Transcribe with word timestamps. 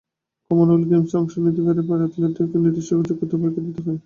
Commonwealth 0.51 0.85
গেমসে 0.91 1.15
অংশ 1.17 1.33
নিতে 1.37 1.61
প্যারা 1.79 2.03
অ্যাথলেটদের 2.03 2.47
নির্দিষ্ট 2.55 2.89
কিছু 2.91 3.07
যোগ্যতার 3.09 3.39
পরীক্ষা 3.41 3.61
দিতে 3.67 3.81
হয়। 3.85 3.99